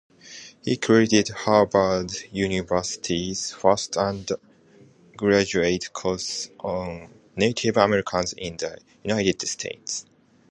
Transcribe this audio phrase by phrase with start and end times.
[0.65, 10.07] He created Harvard University's first undergraduate course on Native Americans in the United States.